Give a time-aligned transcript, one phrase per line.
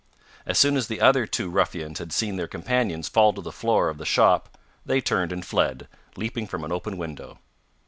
[0.47, 3.87] As soon as the other two ruffians had seen their companions fall to the floor
[3.87, 7.37] of the shop they turned and fled, leaping from an open window.